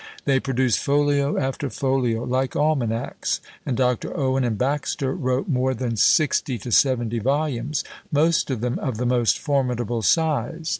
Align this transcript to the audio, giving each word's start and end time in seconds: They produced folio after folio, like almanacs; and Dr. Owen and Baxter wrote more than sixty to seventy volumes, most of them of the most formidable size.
They 0.25 0.39
produced 0.39 0.79
folio 0.79 1.37
after 1.37 1.69
folio, 1.69 2.23
like 2.23 2.55
almanacs; 2.55 3.39
and 3.67 3.77
Dr. 3.77 4.17
Owen 4.17 4.43
and 4.43 4.57
Baxter 4.57 5.13
wrote 5.13 5.47
more 5.47 5.75
than 5.75 5.95
sixty 5.95 6.57
to 6.57 6.71
seventy 6.71 7.19
volumes, 7.19 7.83
most 8.11 8.49
of 8.49 8.61
them 8.61 8.79
of 8.79 8.97
the 8.97 9.05
most 9.05 9.37
formidable 9.37 10.01
size. 10.01 10.69